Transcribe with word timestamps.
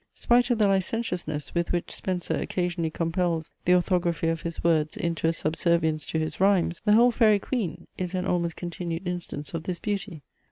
Spite 0.15 0.49
of 0.49 0.57
the 0.57 0.67
licentiousness 0.67 1.53
with 1.53 1.71
which 1.71 1.91
Spenser 1.91 2.33
occasionally 2.35 2.89
compels 2.89 3.51
the 3.65 3.75
orthography 3.75 4.29
of 4.29 4.41
his 4.41 4.63
words 4.63 4.97
into 4.97 5.27
a 5.27 5.31
subservience 5.31 6.07
to 6.07 6.17
his 6.17 6.39
rhymes, 6.39 6.81
the 6.85 6.93
whole 6.93 7.11
FAIRY 7.11 7.37
QUEEN 7.37 7.85
is 7.99 8.15
an 8.15 8.25
almost 8.25 8.55
continued 8.55 9.07
instance 9.07 9.53
of 9.53 9.65
this 9.65 9.77
beauty. 9.77 10.23